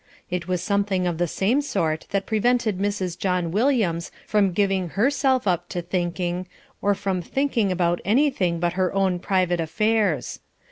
[0.31, 3.15] It was something of the same sort that prevented Mrs.
[3.15, 6.47] John Williams from giving herself up to thinking,
[6.81, 10.39] or from thinking about anything but her own private affairs.